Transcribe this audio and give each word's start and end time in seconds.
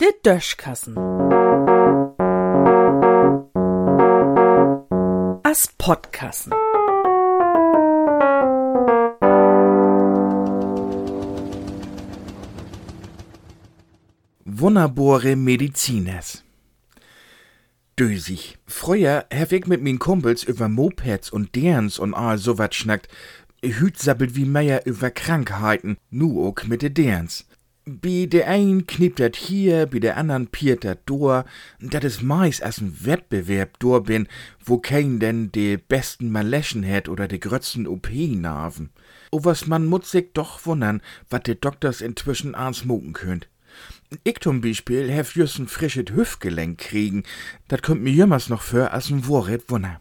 De 0.00 0.12
Döschkassen. 0.24 0.96
As 5.42 5.68
Podkassen. 5.78 6.52
Wunderbare 14.44 15.36
Mediziners. 15.36 16.44
Dösig. 17.98 18.58
Früher 18.66 19.26
hab 19.32 19.66
mit 19.66 19.82
min 19.82 19.98
Kumpels 19.98 20.42
über 20.42 20.68
Mopeds 20.68 21.30
und 21.30 21.54
derns 21.54 21.98
und 21.98 22.14
all 22.14 22.38
so 22.38 22.58
wat 22.58 22.74
schnackt. 22.74 23.08
Hüt 23.62 23.98
sabbelt 23.98 24.36
wie 24.36 24.46
Meier 24.46 24.86
über 24.86 25.10
Krankheiten, 25.10 25.98
nu 26.10 26.38
ook 26.38 26.66
mit 26.66 26.80
de 26.80 26.90
derns. 26.90 27.44
Bi 27.84 28.26
de 28.26 28.44
ein 28.44 28.86
kniept 28.86 29.18
dat 29.18 29.36
hier, 29.36 29.86
bi 29.86 30.00
der 30.00 30.16
andern 30.16 30.48
piert 30.48 30.84
dat 30.84 30.98
door. 31.04 31.44
Dat 31.78 32.04
is 32.04 32.22
meist 32.22 32.62
as 32.62 32.80
ein 32.80 32.96
Wettbewerb 33.04 33.78
door 33.78 34.02
bin, 34.02 34.28
wo 34.64 34.78
kein 34.78 35.18
denn 35.18 35.50
de 35.52 35.78
besten 35.88 36.30
Maleschen 36.30 36.84
het 36.84 37.08
oder 37.08 37.28
de 37.28 37.38
grötzten 37.38 37.86
OP-Narven. 37.86 38.90
O 39.30 39.44
was 39.44 39.66
man 39.66 40.02
sich 40.02 40.32
doch 40.32 40.64
wundern, 40.64 41.02
wat 41.28 41.46
de 41.46 41.56
Doktors 41.60 42.00
inzwischen 42.00 42.54
ansmoken 42.54 43.12
könnt. 43.12 43.48
Ich 44.24 44.40
zum 44.40 44.60
Beispiel 44.60 45.10
hef 45.10 45.34
just 45.34 45.58
ein 45.58 45.68
frisches 45.68 46.14
Hüftgelenk 46.14 46.78
kriegen. 46.78 47.24
Dat 47.68 47.82
kommt 47.82 48.02
mir 48.02 48.12
jümmers 48.12 48.48
noch 48.48 48.62
für 48.62 48.90
als 48.90 49.10
ein 49.10 49.22
Vorrät 49.22 49.68
Wunder. 49.68 50.00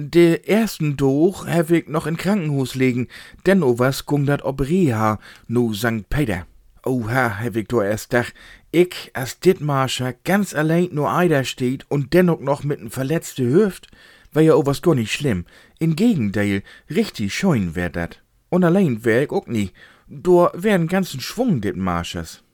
De 0.00 0.44
ersten 0.46 0.96
Doch 0.96 1.44
ich 1.70 1.88
noch 1.88 2.06
in 2.06 2.16
Krankenhaus 2.16 2.76
legen, 2.76 3.08
denn 3.46 3.64
o 3.64 3.80
was 3.80 4.06
gung 4.06 4.26
dat 4.26 4.42
ob 4.42 4.60
Reha, 4.60 5.18
nu 5.48 5.74
St. 5.74 6.08
Peter. 6.08 6.46
Oha, 6.84 7.40
hef 7.40 7.56
ich 7.56 7.66
do 7.66 7.82
erst 7.82 8.12
dach, 8.12 8.30
ich 8.70 9.10
als 9.14 9.40
Dittmarscher 9.40 10.12
ganz 10.22 10.54
allein 10.54 10.90
nur 10.92 11.10
eider 11.10 11.42
steht 11.42 11.84
und 11.90 12.14
dennoch 12.14 12.38
noch 12.38 12.62
mit 12.62 12.78
n 12.78 12.90
verletzte 12.90 13.42
Hüft, 13.42 13.88
wär 14.32 14.42
ja 14.44 14.54
o 14.54 14.64
was 14.64 14.82
gar 14.82 14.94
nicht 14.94 15.12
schlimm. 15.12 15.46
Im 15.80 15.96
Gegenteil, 15.96 16.62
richtig 16.88 17.34
scheun 17.34 17.74
wär 17.74 17.90
dat. 17.90 18.22
Und 18.50 18.62
allein 18.62 19.04
wär 19.04 19.24
ich 19.24 19.30
auch 19.30 19.48
nie. 19.48 19.72
Do 20.06 20.48
wär 20.54 20.76
n 20.76 20.86
ganzen 20.86 21.18
Schwung 21.18 21.60
Dittmarschers. 21.60 22.44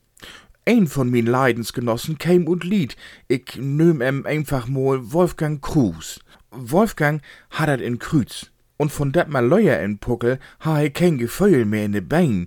Ein 0.65 0.87
von 0.87 1.11
min 1.11 1.27
Leidensgenossen 1.27 2.17
käm 2.17 2.49
und 2.49 2.65
lied. 2.65 2.97
Ich 3.29 3.57
nöm 3.57 4.01
em 4.01 4.25
einfach 4.25 4.67
mal 4.67 5.13
Wolfgang 5.13 5.61
Kruse. 5.61 6.21
Wolfgang 6.57 7.23
hat 7.51 7.69
dat 7.69 7.81
in 7.81 7.99
Krüz. 7.99 8.51
Und 8.77 8.91
von 8.93 9.13
dat 9.13 9.29
mal 9.29 9.47
Leuer 9.47 9.81
in 9.81 9.99
Puckel 9.99 10.39
ha 10.61 10.77
he 10.77 10.91
kein 10.91 11.19
Gefühl 11.19 11.65
mehr 11.65 11.85
in 11.85 11.93
de 11.93 12.01
Bein. 12.01 12.47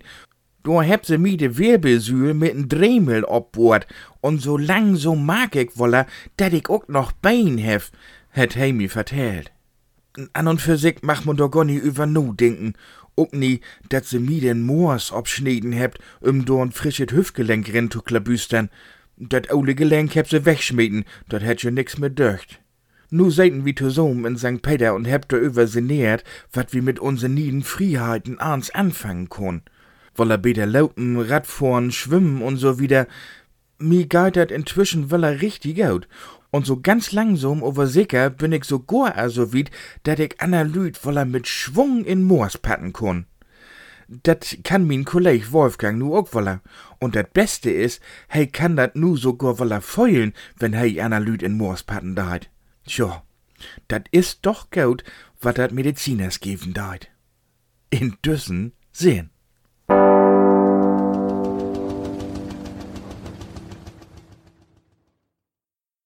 Do 0.64 0.82
heb 0.82 1.06
se 1.06 1.18
mi 1.18 1.38
de 1.38 1.58
Wirbelsühl 1.58 2.34
mit 2.34 2.54
n 2.56 2.68
Dremel 2.68 3.24
obbohrt. 3.24 3.88
Und 4.22 4.42
so 4.42 4.58
lang 4.58 4.96
so 4.96 5.16
mag 5.16 5.56
ich 5.56 5.78
wolle, 5.78 6.06
dat 6.36 6.54
ich 6.54 6.70
ook 6.70 6.90
noch 6.90 7.14
Bein 7.14 7.58
hef, 7.58 7.92
het 8.30 8.56
he 8.56 8.74
mi 8.74 8.90
vertellt. 8.90 9.52
An 10.34 10.48
und 10.48 10.62
für 10.62 10.78
sich 10.78 10.98
mach 11.04 11.24
man 11.26 11.38
doch 11.38 11.50
gar 11.50 11.64
nie 11.64 11.78
über 11.78 12.06
nu 12.06 12.34
denken. 12.36 12.74
Ook 13.16 13.34
nie, 13.34 13.62
dat 13.90 14.06
se 14.06 14.20
mi 14.20 14.40
den 14.40 14.66
Moors 14.66 15.12
obschneden 15.12 15.72
hebt, 15.72 16.00
um 16.20 16.46
do 16.46 16.62
n 16.62 16.72
frisches 16.72 17.14
Hüftgelenk 17.14 17.72
rin 17.74 17.90
zu 17.90 18.02
klabüstern. 18.02 18.70
Dat 19.16 19.50
oude 19.50 19.74
Gelenk 19.74 20.14
heb 20.14 20.28
se 20.28 20.46
wegschmieden, 20.46 21.06
dat 21.28 21.42
hätt 21.42 21.62
je 21.62 21.72
nix 21.72 21.98
mehr 21.98 22.10
döcht. 22.10 22.60
Nu 23.10 23.32
seiten 23.32 23.64
wie 23.64 23.74
zusammen 23.74 24.26
in 24.26 24.38
St. 24.38 24.62
Peter 24.62 24.94
und 24.94 25.06
hebt 25.06 25.32
da 25.32 25.38
über 25.38 25.66
sinniert, 25.66 26.26
wat 26.52 26.74
wir 26.74 26.82
mit 26.82 27.00
unseren 27.00 27.36
nieden 27.36 27.64
Freiheiten 27.64 28.40
ans 28.42 28.70
anfangen 28.70 29.30
können. 29.30 29.62
Woller 30.16 30.38
beter 30.38 30.66
laufen, 30.66 31.18
Radfahren, 31.18 31.92
schwimmen 31.92 32.42
und 32.42 32.58
so 32.58 32.80
wieder. 32.80 33.08
Mi 33.80 34.08
geht 34.08 34.36
dat 34.36 34.52
inzwischen 34.52 35.10
woller 35.10 35.42
richtig 35.42 35.78
gut. 35.78 36.10
Und 36.52 36.66
so 36.66 36.82
ganz 36.82 37.14
langsam, 37.14 37.64
aber 37.64 37.88
sicher, 37.88 38.30
bin 38.30 38.52
ich 38.52 38.66
so 38.66 38.80
gar 38.80 39.30
so 39.30 39.54
weit, 39.54 39.72
dat 40.04 40.20
ich 40.20 40.36
Lüd 40.42 41.06
woller 41.06 41.24
mit 41.24 41.48
Schwung 41.48 42.04
in 42.04 42.24
Moors 42.24 42.58
patten 42.58 42.92
kann. 42.92 43.26
Dat 44.10 44.58
kann 44.64 44.88
min 44.88 45.06
Kolleg 45.06 45.52
Wolfgang 45.52 45.98
nu 45.98 46.14
ook 46.14 46.34
woller. 46.34 46.62
Und 47.00 47.16
dat 47.16 47.34
Beste 47.34 47.70
is, 47.70 48.02
hey 48.28 48.48
kann 48.48 48.76
dat 48.76 48.96
nu 48.96 49.16
sogar 49.16 49.60
woller 49.60 49.82
feulen, 49.82 50.34
wenn 50.58 50.74
hey 50.74 50.98
Lüd 51.20 51.44
in 51.44 51.56
Moors 51.56 51.84
patten 51.84 52.16
deit. 52.16 52.50
Tja, 52.88 53.24
dat 53.88 54.08
is 54.10 54.40
doch 54.40 54.68
gut, 54.70 55.04
wat 55.40 55.56
dat 55.56 55.72
Mediziners 55.72 56.38
geben 56.40 56.74
deit. 56.74 57.12
In 57.90 58.18
Düssen 58.22 58.72
sehen. 58.92 59.32